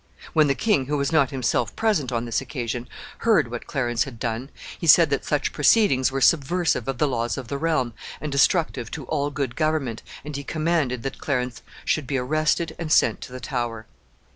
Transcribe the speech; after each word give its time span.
When 0.33 0.47
the 0.47 0.55
king, 0.55 0.87
who 0.87 0.97
was 0.97 1.11
not 1.11 1.29
himself 1.29 1.75
present 1.75 2.11
on 2.11 2.25
this 2.25 2.41
occasion, 2.41 2.87
heard 3.19 3.51
what 3.51 3.67
Clarence 3.67 4.03
had 4.05 4.17
done, 4.17 4.49
he 4.79 4.87
said 4.87 5.11
that 5.11 5.23
such 5.25 5.53
proceedings 5.53 6.11
were 6.11 6.21
subversive 6.21 6.87
of 6.87 6.97
the 6.97 7.07
laws 7.07 7.37
of 7.37 7.49
the 7.49 7.57
realm, 7.59 7.93
and 8.19 8.31
destructive 8.31 8.89
to 8.89 9.05
all 9.05 9.29
good 9.29 9.55
government, 9.55 10.01
and 10.25 10.35
he 10.35 10.43
commanded 10.43 11.03
that 11.03 11.19
Clarence 11.19 11.61
should 11.85 12.07
be 12.07 12.17
arrested 12.17 12.75
and 12.79 12.91
sent 12.91 13.21
to 13.21 13.31
the 13.31 13.39
Tower. 13.39 13.85